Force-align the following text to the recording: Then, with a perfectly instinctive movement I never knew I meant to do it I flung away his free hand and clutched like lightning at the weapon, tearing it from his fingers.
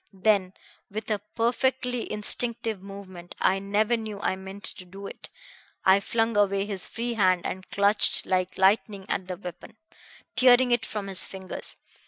Then, 0.11 0.53
with 0.89 1.11
a 1.11 1.19
perfectly 1.35 2.11
instinctive 2.11 2.81
movement 2.81 3.35
I 3.39 3.59
never 3.59 3.95
knew 3.95 4.19
I 4.19 4.35
meant 4.35 4.63
to 4.63 4.83
do 4.83 5.05
it 5.05 5.29
I 5.85 5.99
flung 5.99 6.35
away 6.35 6.65
his 6.65 6.87
free 6.87 7.13
hand 7.13 7.45
and 7.45 7.69
clutched 7.69 8.25
like 8.25 8.57
lightning 8.57 9.05
at 9.09 9.27
the 9.27 9.37
weapon, 9.37 9.77
tearing 10.35 10.71
it 10.71 10.87
from 10.87 11.05
his 11.05 11.23
fingers. 11.23 11.77